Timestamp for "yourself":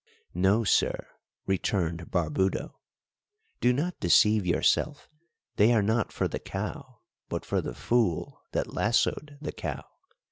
4.47-5.07